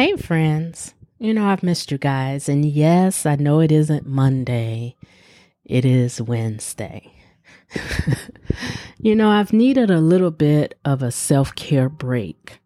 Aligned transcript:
Hey, 0.00 0.16
friends. 0.16 0.94
You 1.18 1.34
know, 1.34 1.44
I've 1.44 1.62
missed 1.62 1.90
you 1.90 1.98
guys. 1.98 2.48
And 2.48 2.64
yes, 2.64 3.26
I 3.26 3.36
know 3.36 3.60
it 3.60 3.70
isn't 3.70 4.06
Monday, 4.06 4.96
it 5.66 5.84
is 5.84 6.22
Wednesday. 6.22 7.12
you 8.98 9.14
know, 9.14 9.28
I've 9.28 9.52
needed 9.52 9.90
a 9.90 10.00
little 10.00 10.30
bit 10.30 10.78
of 10.86 11.02
a 11.02 11.10
self 11.10 11.54
care 11.54 11.90
break, 11.90 12.60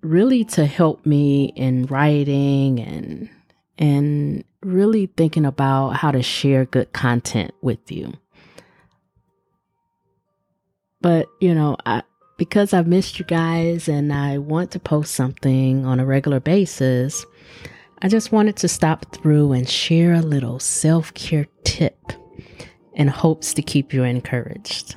really 0.00 0.42
to 0.46 0.66
help 0.66 1.06
me 1.06 1.52
in 1.54 1.86
writing 1.86 2.80
and 2.80 3.30
and 3.78 4.42
really 4.62 5.06
thinking 5.16 5.46
about 5.46 5.90
how 5.90 6.10
to 6.10 6.22
share 6.22 6.64
good 6.64 6.92
content 6.92 7.52
with 7.60 7.92
you. 7.92 8.14
But, 11.00 11.28
you 11.40 11.54
know, 11.54 11.76
I, 11.86 12.02
because 12.36 12.72
I've 12.72 12.86
missed 12.86 13.18
you 13.18 13.24
guys 13.24 13.88
and 13.88 14.12
I 14.12 14.38
want 14.38 14.70
to 14.72 14.78
post 14.78 15.14
something 15.14 15.84
on 15.84 16.00
a 16.00 16.06
regular 16.06 16.40
basis, 16.40 17.24
I 18.00 18.08
just 18.08 18.32
wanted 18.32 18.56
to 18.56 18.68
stop 18.68 19.14
through 19.14 19.52
and 19.52 19.68
share 19.68 20.14
a 20.14 20.22
little 20.22 20.58
self 20.58 21.14
care 21.14 21.46
tip 21.64 22.12
in 22.94 23.08
hopes 23.08 23.54
to 23.54 23.62
keep 23.62 23.92
you 23.92 24.02
encouraged. 24.02 24.96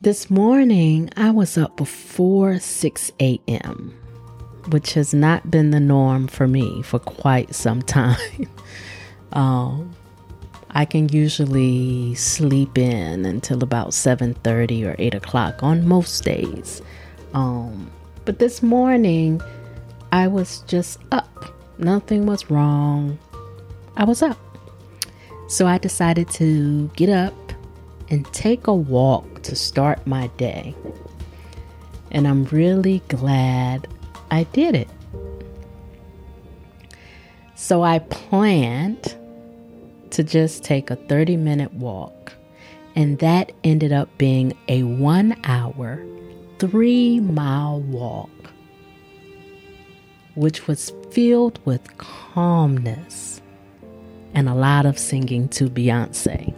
This 0.00 0.30
morning, 0.30 1.10
I 1.16 1.30
was 1.30 1.58
up 1.58 1.76
before 1.76 2.58
6 2.58 3.12
a.m 3.20 3.98
which 4.70 4.94
has 4.94 5.14
not 5.14 5.50
been 5.50 5.70
the 5.70 5.80
norm 5.80 6.26
for 6.26 6.46
me 6.46 6.82
for 6.82 6.98
quite 6.98 7.54
some 7.54 7.82
time. 7.82 8.48
um, 9.32 9.94
I 10.70 10.84
can 10.84 11.08
usually 11.08 12.14
sleep 12.14 12.76
in 12.76 13.24
until 13.24 13.62
about 13.62 13.94
7:30 13.94 14.84
or 14.84 14.94
8 14.98 15.14
o'clock 15.14 15.62
on 15.62 15.86
most 15.86 16.24
days. 16.24 16.82
Um, 17.32 17.90
but 18.24 18.38
this 18.38 18.62
morning, 18.62 19.40
I 20.12 20.28
was 20.28 20.60
just 20.66 20.98
up. 21.12 21.28
Nothing 21.78 22.26
was 22.26 22.50
wrong. 22.50 23.18
I 23.96 24.04
was 24.04 24.22
up. 24.22 24.38
So 25.48 25.66
I 25.66 25.78
decided 25.78 26.28
to 26.32 26.88
get 26.96 27.08
up 27.08 27.34
and 28.10 28.26
take 28.32 28.66
a 28.66 28.74
walk 28.74 29.42
to 29.42 29.56
start 29.56 30.06
my 30.06 30.28
day. 30.36 30.74
And 32.10 32.26
I'm 32.28 32.44
really 32.44 33.02
glad 33.08 33.88
I 34.30 34.44
did 34.44 34.74
it. 34.74 34.88
So 37.54 37.82
I 37.82 37.98
planned 37.98 39.17
to 40.12 40.24
just 40.24 40.64
take 40.64 40.90
a 40.90 40.96
30 40.96 41.36
minute 41.36 41.72
walk, 41.74 42.32
and 42.94 43.18
that 43.18 43.52
ended 43.64 43.92
up 43.92 44.08
being 44.18 44.56
a 44.68 44.82
one 44.82 45.36
hour, 45.44 46.04
three 46.58 47.20
mile 47.20 47.80
walk, 47.80 48.30
which 50.34 50.66
was 50.66 50.92
filled 51.10 51.58
with 51.64 51.96
calmness 51.98 53.40
and 54.34 54.48
a 54.48 54.54
lot 54.54 54.86
of 54.86 54.98
singing 54.98 55.48
to 55.48 55.68
Beyonce. 55.68 56.54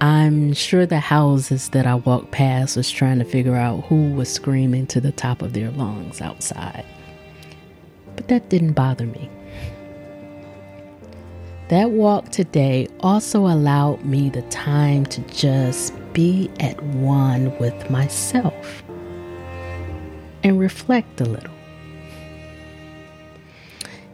I'm 0.00 0.52
sure 0.52 0.86
the 0.86 1.00
houses 1.00 1.70
that 1.70 1.86
I 1.86 1.94
walked 1.94 2.30
past 2.30 2.76
was 2.76 2.90
trying 2.90 3.18
to 3.20 3.24
figure 3.24 3.54
out 3.54 3.84
who 3.86 4.12
was 4.12 4.32
screaming 4.32 4.86
to 4.88 5.00
the 5.00 5.12
top 5.12 5.40
of 5.40 5.52
their 5.52 5.70
lungs 5.70 6.20
outside. 6.20 6.84
But 8.14 8.28
that 8.28 8.50
didn't 8.50 8.72
bother 8.72 9.06
me. 9.06 9.30
That 11.68 11.90
walk 11.90 12.28
today 12.28 12.88
also 13.00 13.46
allowed 13.46 14.04
me 14.04 14.28
the 14.28 14.42
time 14.42 15.06
to 15.06 15.20
just 15.22 15.94
be 16.12 16.50
at 16.60 16.82
one 16.82 17.56
with 17.58 17.90
myself 17.90 18.82
and 20.42 20.60
reflect 20.60 21.20
a 21.22 21.24
little. 21.24 21.54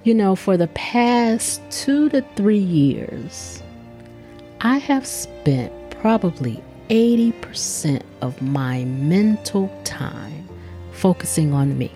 You 0.05 0.15
know, 0.15 0.37
for 0.37 0.57
the 0.57 0.69
past 0.69 1.61
two 1.71 2.09
to 2.11 2.25
three 2.37 2.57
years, 2.57 3.63
I 4.61 4.79
have 4.79 5.05
spent 5.07 5.73
probably 5.91 6.63
80% 6.89 8.03
of 8.21 8.41
my 8.41 8.85
mental 8.85 9.71
time 9.85 10.49
focusing 10.93 11.53
on 11.53 11.77
me 11.77 11.91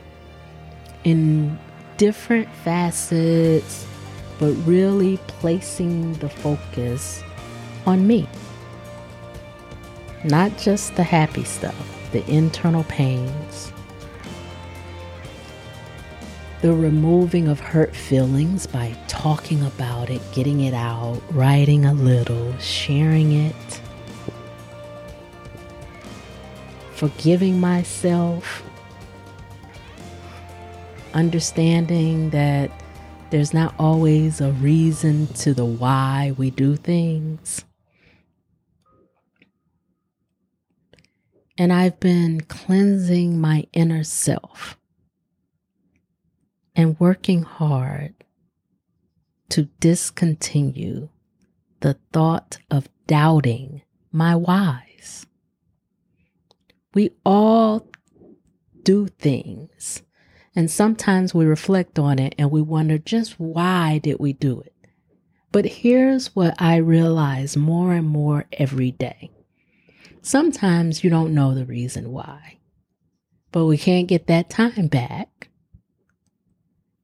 in 1.05 1.59
different 1.97 2.49
facets, 2.65 3.87
but 4.45 4.53
really 4.67 5.17
placing 5.27 6.13
the 6.19 6.29
focus 6.29 7.23
on 7.87 8.07
me. 8.07 8.29
Not 10.23 10.59
just 10.59 10.97
the 10.97 11.03
happy 11.03 11.45
stuff, 11.45 11.75
the 12.13 12.23
internal 12.31 12.85
pains, 12.85 13.73
the 16.61 16.75
removing 16.75 17.49
of 17.49 17.59
hurt 17.59 17.97
feelings 17.97 18.67
by 18.67 18.95
talking 19.09 19.65
about 19.65 20.11
it, 20.11 20.21
getting 20.33 20.61
it 20.61 20.75
out, 20.75 21.23
writing 21.31 21.87
a 21.87 21.95
little, 21.95 22.55
sharing 22.59 23.33
it, 23.33 23.81
forgiving 26.93 27.59
myself, 27.59 28.63
understanding 31.15 32.29
that 32.29 32.71
there's 33.35 33.53
not 33.53 33.75
always 33.81 34.41
a 34.41 34.53
reason 34.53 35.27
to 35.27 35.53
the 35.53 35.65
why 35.65 36.33
we 36.39 36.53
do 36.53 36.77
things. 36.77 37.65
And 41.59 41.73
I've 41.73 41.99
been 41.99 42.43
cleansing 42.43 43.41
my 43.41 43.67
inner 43.73 44.05
self 44.05 44.79
and 46.77 46.95
working 47.01 47.43
hard 47.43 48.15
to 49.49 49.65
discontinue 49.81 51.09
the 51.81 51.95
thought 52.13 52.59
of 52.71 52.89
doubting 53.09 53.83
my 54.13 54.37
whys. 54.37 55.27
We 56.95 57.11
all 57.27 57.89
do 58.85 59.09
things, 59.09 60.03
and 60.57 60.71
sometimes 60.71 61.35
we 61.35 61.45
reflect 61.45 61.99
on 61.99 62.19
it 62.19 62.35
and 62.39 62.51
we 62.51 62.63
wonder 62.63 62.99
just 62.99 63.39
why 63.41 63.99
did 63.99 64.19
we 64.21 64.33
do 64.33 64.61
it? 64.61 64.73
But 65.51 65.65
here's 65.67 66.35
what 66.35 66.61
I 66.61 66.77
realize 66.77 67.57
more 67.57 67.93
and 67.93 68.07
more 68.07 68.47
every 68.53 68.93
day. 68.93 69.31
Sometimes 70.23 71.05
you 71.05 71.11
don't 71.11 71.35
know 71.35 71.55
the 71.55 71.67
reason 71.67 72.11
why, 72.13 72.59
but 73.53 73.67
we 73.67 73.77
can't 73.77 74.09
get 74.09 74.27
that 74.29 74.51
time 74.51 74.87
back. 74.87 75.49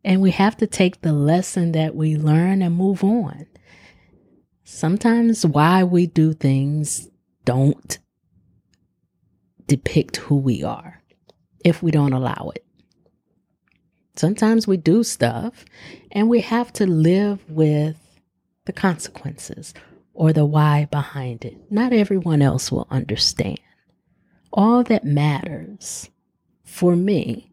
And 0.02 0.22
we 0.22 0.30
have 0.30 0.56
to 0.56 0.66
take 0.66 1.02
the 1.02 1.12
lesson 1.12 1.72
that 1.72 1.94
we 1.94 2.16
learn 2.16 2.62
and 2.62 2.74
move 2.74 3.04
on. 3.04 3.46
Sometimes 4.64 5.44
why 5.44 5.84
we 5.84 6.06
do 6.06 6.32
things 6.32 7.08
don't 7.44 7.98
depict 9.66 10.16
who 10.16 10.36
we 10.36 10.62
are 10.62 11.02
if 11.64 11.82
we 11.82 11.90
don't 11.90 12.12
allow 12.12 12.50
it. 12.54 12.64
Sometimes 14.16 14.66
we 14.66 14.76
do 14.76 15.02
stuff 15.02 15.64
and 16.12 16.28
we 16.28 16.40
have 16.40 16.72
to 16.74 16.86
live 16.86 17.48
with 17.48 17.96
the 18.66 18.72
consequences 18.72 19.72
or 20.12 20.32
the 20.32 20.44
why 20.44 20.86
behind 20.90 21.44
it. 21.44 21.56
Not 21.70 21.92
everyone 21.92 22.42
else 22.42 22.70
will 22.70 22.86
understand. 22.90 23.60
All 24.52 24.82
that 24.84 25.04
matters 25.04 26.10
for 26.64 26.96
me 26.96 27.50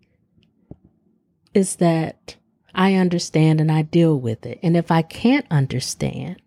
is 1.54 1.78
that 1.78 2.36
I 2.74 2.96
understand 2.96 3.62
and 3.62 3.72
I 3.72 3.82
deal 3.84 4.20
with 4.20 4.46
it. 4.46 4.60
And 4.62 4.78
if 4.78 4.92
I 4.92 5.02
can't 5.02 5.46
understand, 5.50 6.42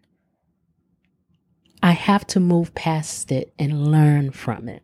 I 1.83 1.93
have 1.93 2.27
to 2.29 2.41
move 2.41 2.75
past 2.75 3.33
it 3.33 3.53
and 3.59 3.91
learn 3.91 4.31
from 4.31 4.69
it. 4.69 4.83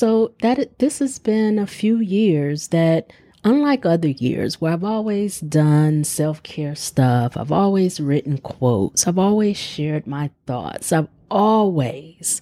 So 0.00 0.32
that 0.40 0.78
this 0.78 1.00
has 1.00 1.18
been 1.18 1.58
a 1.58 1.66
few 1.66 1.98
years 1.98 2.68
that 2.68 3.12
unlike 3.44 3.84
other 3.84 4.08
years 4.08 4.58
where 4.58 4.72
I've 4.72 4.82
always 4.82 5.40
done 5.40 6.04
self-care 6.04 6.74
stuff, 6.74 7.36
I've 7.36 7.52
always 7.52 8.00
written 8.00 8.38
quotes, 8.38 9.06
I've 9.06 9.18
always 9.18 9.58
shared 9.58 10.06
my 10.06 10.30
thoughts, 10.46 10.90
I've 10.90 11.10
always 11.30 12.40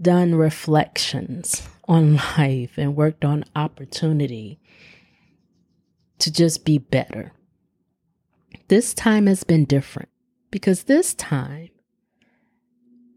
done 0.00 0.36
reflections 0.36 1.68
on 1.88 2.14
life 2.38 2.78
and 2.78 2.94
worked 2.94 3.24
on 3.24 3.46
opportunity 3.56 4.60
to 6.20 6.30
just 6.30 6.64
be 6.64 6.78
better. 6.78 7.32
This 8.68 8.94
time 8.94 9.26
has 9.26 9.42
been 9.42 9.64
different 9.64 10.10
because 10.52 10.84
this 10.84 11.14
time 11.14 11.70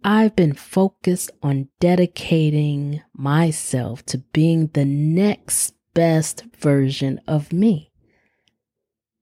I've 0.04 0.36
been 0.36 0.54
focused 0.54 1.32
on 1.42 1.70
dedicating 1.80 3.02
myself 3.14 4.06
to 4.08 4.18
being 4.18 4.68
the 4.74 4.84
next 4.86 5.76
best 5.94 6.44
version 6.58 7.22
of 7.28 7.54
me. 7.54 7.92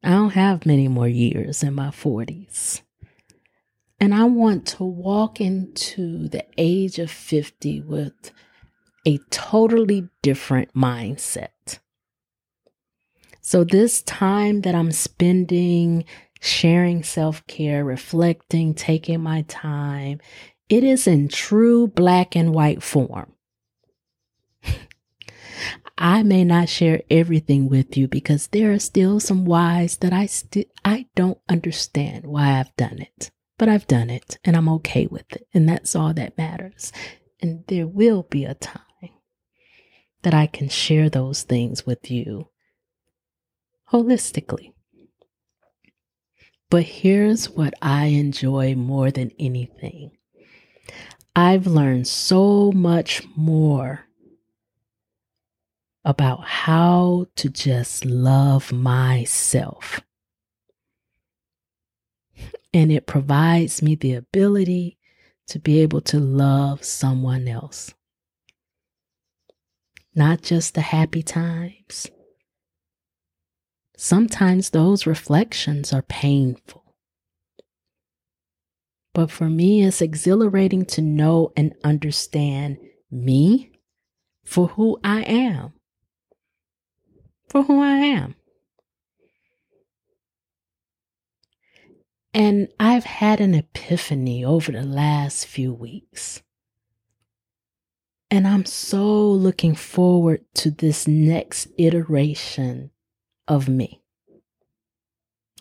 I 0.04 0.12
don't 0.12 0.32
have 0.32 0.66
many 0.66 0.88
more 0.88 1.08
years 1.08 1.62
in 1.62 1.76
my 1.76 1.90
40s. 1.90 2.82
And 4.00 4.16
I 4.16 4.24
want 4.24 4.66
to 4.68 4.84
walk 4.84 5.40
into 5.40 6.28
the 6.28 6.44
age 6.58 6.98
of 6.98 7.12
50 7.12 7.82
with 7.82 8.32
a 9.06 9.20
totally 9.30 10.10
different 10.24 10.74
mindset. 10.74 11.80
So, 13.42 13.64
this 13.64 14.02
time 14.02 14.62
that 14.62 14.74
I'm 14.74 14.92
spending 14.92 16.06
sharing 16.42 17.04
self 17.04 17.46
care, 17.48 17.86
reflecting, 17.86 18.74
taking 18.74 19.22
my 19.22 19.44
time, 19.44 20.20
it 20.72 20.86
is 20.86 21.06
in 21.06 21.28
true 21.28 21.86
black 21.86 22.34
and 22.34 22.56
white 22.56 22.82
form. 22.82 23.34
I 25.98 26.24
may 26.24 26.46
not 26.46 26.70
share 26.70 27.02
everything 27.12 27.68
with 27.68 27.98
you 27.98 28.08
because 28.08 28.48
there 28.48 28.72
are 28.72 28.80
still 28.80 29.20
some 29.20 29.44
whys 29.44 29.98
that 29.98 30.14
I 30.14 30.28
still 30.28 30.64
I 30.86 31.08
don't 31.14 31.40
understand 31.50 32.26
why 32.26 32.58
I've 32.58 32.74
done 32.78 33.00
it. 33.00 33.32
But 33.58 33.68
I've 33.68 33.86
done 33.86 34.10
it 34.10 34.40
and 34.46 34.56
I'm 34.56 34.70
okay 34.70 35.08
with 35.08 35.26
it. 35.34 35.46
And 35.54 35.68
that's 35.68 35.94
all 35.94 36.14
that 36.14 36.38
matters. 36.38 36.94
And 37.42 37.66
there 37.68 37.86
will 37.86 38.24
be 38.24 38.46
a 38.46 38.54
time 38.54 38.80
that 40.24 40.34
I 40.34 40.48
can 40.48 40.70
share 40.70 41.10
those 41.10 41.44
things 41.44 41.86
with 41.86 42.10
you 42.10 42.48
holistically. 43.92 44.72
But 46.70 46.84
here's 46.84 47.50
what 47.50 47.74
I 47.82 48.06
enjoy 48.06 48.76
more 48.76 49.12
than 49.12 49.32
anything 49.38 50.12
I've 51.36 51.68
learned 51.68 52.08
so 52.08 52.72
much 52.72 53.24
more 53.36 54.06
about 56.04 56.44
how 56.44 57.28
to 57.36 57.50
just 57.50 58.06
love 58.06 58.72
myself. 58.72 60.02
And 62.74 62.92
it 62.92 63.06
provides 63.06 63.82
me 63.82 63.96
the 63.96 64.14
ability 64.14 64.98
to 65.48 65.60
be 65.60 65.80
able 65.80 66.02
to 66.02 66.20
love 66.20 66.84
someone 66.84 67.48
else. 67.48 67.94
Not 70.16 70.42
just 70.42 70.74
the 70.74 70.82
happy 70.82 71.24
times. 71.24 72.08
Sometimes 73.96 74.70
those 74.72 75.06
reflections 75.06 75.94
are 75.94 76.02
painful. 76.02 76.81
But 79.14 79.30
for 79.30 79.50
me, 79.50 79.84
it's 79.84 80.02
exhilarating 80.02 80.86
to 80.86 81.02
know 81.02 81.52
and 81.58 81.74
understand 81.84 82.78
me 83.10 83.72
for 84.44 84.68
who 84.68 85.00
I 85.04 85.22
am 85.24 85.74
for 87.52 87.64
who 87.64 87.82
I 87.82 87.98
am. 87.98 88.36
And 92.34 92.70
I've 92.80 93.04
had 93.04 93.42
an 93.42 93.54
epiphany 93.54 94.46
over 94.46 94.72
the 94.72 94.84
last 94.84 95.46
few 95.46 95.74
weeks. 95.74 96.42
And 98.30 98.48
I'm 98.48 98.64
so 98.64 99.30
looking 99.30 99.76
forward 99.76 100.46
to 100.56 100.72
this 100.72 101.06
next 101.06 101.68
iteration 101.78 102.92
of 103.50 103.68
me 103.68 104.02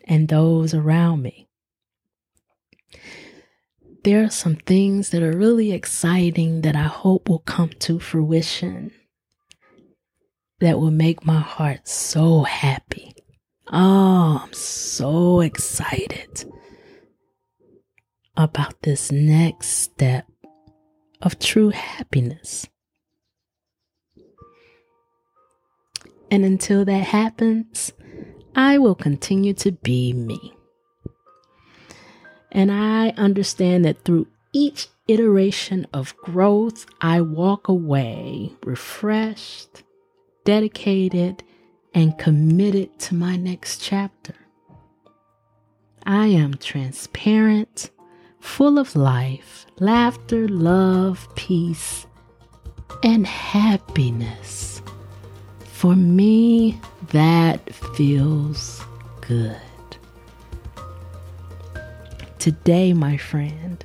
and 0.05 0.29
those 0.29 0.73
around 0.73 1.23
me. 1.23 1.49
There 4.02 4.25
are 4.25 4.31
some 4.31 4.56
things 4.56 5.11
that 5.11 5.23
are 5.23 5.37
really 5.37 5.73
exciting 5.73 6.62
that 6.62 6.75
I 6.75 6.85
hope 6.85 7.29
will 7.29 7.41
come 7.41 7.70
to 7.81 7.99
fruition 7.99 8.93
that 10.61 10.79
will 10.79 10.91
make 10.91 11.26
my 11.26 11.41
heart 11.41 11.87
so 11.87 12.43
happy. 12.44 13.14
Oh, 13.70 14.43
I'm 14.44 14.52
so 14.55 15.41
excited 15.41 16.50
about 18.37 18.81
this 18.82 19.12
next 19.12 19.69
step 19.69 20.26
of 21.20 21.38
true 21.38 21.69
happiness. 21.69 22.67
And 26.31 26.44
until 26.44 26.87
that 26.87 27.05
happens, 27.05 27.93
I 28.55 28.79
will 28.79 28.94
continue 28.94 29.53
to 29.55 29.73
be 29.73 30.14
me. 30.14 30.55
And 32.52 32.70
I 32.73 33.11
understand 33.11 33.85
that 33.85 34.05
through 34.05 34.26
each 34.52 34.88
iteration 35.08 35.87
of 35.93 36.17
growth, 36.17 36.87
I 37.00 37.20
walk 37.20 37.69
away 37.69 38.52
refreshed 38.64 39.82
dedicated, 40.44 41.43
and 41.94 42.19
committed 42.19 42.99
to 42.99 43.14
my 43.14 43.37
next 43.37 43.81
chapter. 43.81 44.35
I 46.05 46.26
am 46.26 46.55
transparent, 46.55 47.91
full 48.41 48.79
of 48.79 48.96
life, 48.96 49.67
laughter, 49.79 50.49
love, 50.49 51.29
peace, 51.37 52.06
and 53.03 53.26
happiness. 53.26 54.82
For 55.64 55.94
me, 55.94 56.81
that 57.12 57.73
feels 57.75 58.82
good. 59.20 59.69
Today, 62.41 62.95
my 62.95 63.19
friend, 63.19 63.85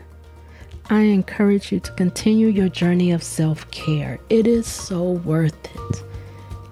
I 0.90 1.02
encourage 1.02 1.74
you 1.74 1.82
to 1.82 1.92
continue 1.92 2.48
your 2.48 2.70
journey 2.70 3.12
of 3.12 3.22
self 3.22 3.70
care. 3.70 4.18
It 4.30 4.48
is 4.48 4.66
so 4.66 5.04
worth 5.12 5.54
it. 5.76 6.04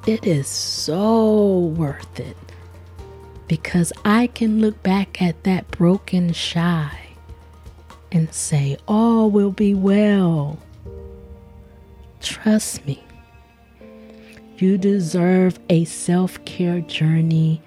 It 0.07 0.25
is 0.25 0.47
so 0.47 1.73
worth 1.75 2.21
it 2.21 2.37
because 3.49 3.91
I 4.05 4.27
can 4.27 4.61
look 4.61 4.81
back 4.81 5.21
at 5.21 5.43
that 5.43 5.69
broken 5.71 6.31
shy 6.31 6.97
and 8.13 8.33
say, 8.33 8.77
All 8.87 9.29
will 9.29 9.51
be 9.51 9.75
well. 9.75 10.59
Trust 12.21 12.85
me, 12.85 13.03
you 14.57 14.77
deserve 14.77 15.59
a 15.69 15.83
self 15.83 16.45
care 16.45 16.79
journey 16.79 17.61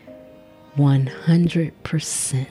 100%. 0.79 2.47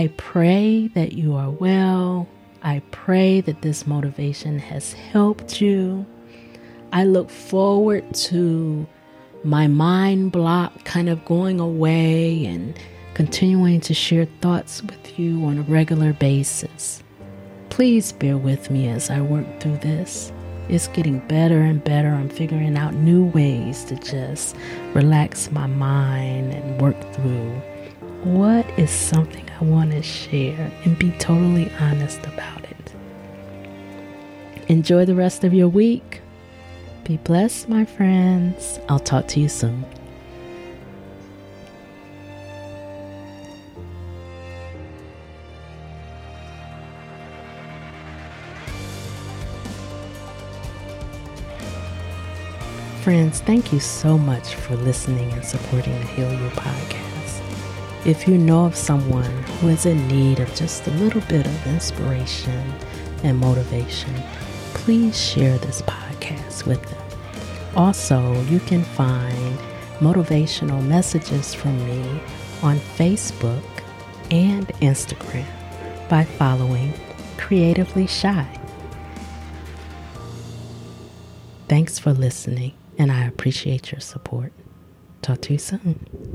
I 0.00 0.08
pray 0.16 0.88
that 0.94 1.12
you 1.12 1.34
are 1.34 1.50
well 1.50 2.26
I 2.62 2.80
pray 2.90 3.40
that 3.42 3.60
this 3.60 3.86
motivation 3.86 4.58
has 4.58 4.92
helped 4.92 5.60
you. 5.60 6.04
I 6.90 7.04
look 7.04 7.30
forward 7.30 8.14
to 8.14 8.86
my 9.44 9.66
mind 9.66 10.32
block 10.32 10.84
kind 10.84 11.08
of 11.08 11.24
going 11.24 11.60
away 11.60 12.46
and 12.46 12.78
continuing 13.14 13.80
to 13.82 13.94
share 13.94 14.26
thoughts 14.42 14.82
with 14.82 15.18
you 15.18 15.44
on 15.44 15.58
a 15.58 15.62
regular 15.62 16.12
basis. 16.12 17.02
Please 17.70 18.12
bear 18.12 18.36
with 18.36 18.70
me 18.70 18.88
as 18.88 19.10
I 19.10 19.20
work 19.20 19.60
through 19.60 19.78
this. 19.78 20.32
It's 20.70 20.88
getting 20.88 21.20
better 21.28 21.60
and 21.60 21.82
better. 21.82 22.08
I'm 22.08 22.28
figuring 22.30 22.76
out 22.76 22.94
new 22.94 23.24
ways 23.26 23.84
to 23.84 23.96
just 23.96 24.56
relax 24.94 25.50
my 25.50 25.66
mind 25.66 26.52
and 26.52 26.80
work 26.80 26.96
through 27.12 27.60
what 28.24 28.66
is 28.78 28.90
something 28.90 29.48
I 29.60 29.64
want 29.64 29.92
to 29.92 30.02
share 30.02 30.70
and 30.84 30.98
be 30.98 31.10
totally 31.12 31.72
honest 31.80 32.20
about 32.26 32.64
it. 32.64 32.94
Enjoy 34.68 35.04
the 35.04 35.14
rest 35.14 35.42
of 35.42 35.54
your 35.54 35.68
week. 35.68 36.20
Be 37.04 37.16
blessed, 37.16 37.68
my 37.68 37.84
friends. 37.84 38.78
I'll 38.88 38.98
talk 38.98 39.26
to 39.28 39.40
you 39.40 39.48
soon. 39.48 39.84
Friends, 53.02 53.40
thank 53.40 53.72
you 53.72 53.80
so 53.80 54.18
much 54.18 54.54
for 54.56 54.76
listening 54.76 55.32
and 55.32 55.42
supporting 55.42 55.98
the 56.00 56.06
Heal 56.06 56.30
You 56.30 56.50
podcast. 56.50 57.19
If 58.06 58.26
you 58.26 58.38
know 58.38 58.64
of 58.64 58.74
someone 58.74 59.30
who 59.60 59.68
is 59.68 59.84
in 59.84 60.08
need 60.08 60.40
of 60.40 60.54
just 60.54 60.86
a 60.86 60.90
little 60.92 61.20
bit 61.22 61.46
of 61.46 61.66
inspiration 61.66 62.72
and 63.22 63.36
motivation, 63.36 64.14
please 64.72 65.20
share 65.20 65.58
this 65.58 65.82
podcast 65.82 66.66
with 66.66 66.82
them. 66.82 67.02
Also, 67.76 68.40
you 68.44 68.58
can 68.60 68.82
find 68.82 69.58
motivational 69.98 70.82
messages 70.82 71.52
from 71.52 71.76
me 71.84 72.20
on 72.62 72.78
Facebook 72.78 73.62
and 74.30 74.66
Instagram 74.80 75.44
by 76.08 76.24
following 76.24 76.94
Creatively 77.36 78.06
Shy. 78.06 78.48
Thanks 81.68 81.98
for 81.98 82.14
listening, 82.14 82.72
and 82.98 83.12
I 83.12 83.26
appreciate 83.26 83.92
your 83.92 84.00
support. 84.00 84.52
Talk 85.20 85.42
to 85.42 85.52
you 85.52 85.58
soon. 85.58 86.29